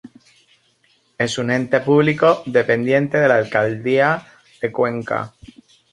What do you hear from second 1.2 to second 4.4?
un ente público dependiente de la Alcaldía